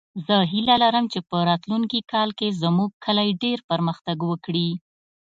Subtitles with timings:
[0.25, 4.69] زه هیله لرم چې په راتلونکې کال کې زموږ کلی ډېر پرمختګ وکړي